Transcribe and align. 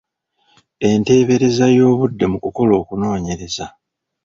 Enteebereza 0.89 1.65
y’obudde 1.77 2.25
mu 2.31 2.37
kukola 2.43 2.71
okunoonyereza. 2.81 3.65